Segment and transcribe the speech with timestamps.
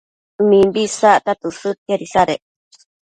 [0.51, 2.41] mimbi isacta tësëdtiad isadec